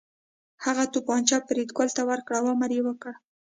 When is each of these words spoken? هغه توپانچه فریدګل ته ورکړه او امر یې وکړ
هغه 0.65 0.83
توپانچه 0.93 1.37
فریدګل 1.47 1.89
ته 1.97 2.01
ورکړه 2.09 2.37
او 2.39 2.45
امر 2.53 2.71
یې 2.77 2.81
وکړ 2.85 3.13